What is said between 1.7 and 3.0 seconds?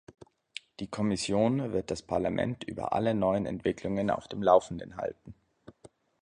wird das Parlament über